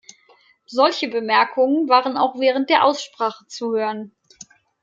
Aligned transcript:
Solche 0.65 1.09
Bemerkungen 1.09 1.87
waren 1.87 2.17
auch 2.17 2.39
während 2.39 2.71
der 2.71 2.85
Aussprache 2.85 3.45
zu 3.45 3.73
hören. 3.75 4.15